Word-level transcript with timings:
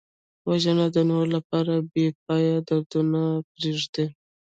وژنه 0.49 0.85
د 0.95 0.97
نورو 1.09 1.27
لپاره 1.35 1.73
بېپایه 1.91 2.55
دردونه 2.67 3.21
پرېږدي 3.51 4.05